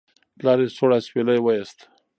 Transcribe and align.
پلار 0.39 0.59
یې 0.63 0.67
سوړ 0.77 0.89
اسویلی 0.97 1.39
وایست. 1.41 1.79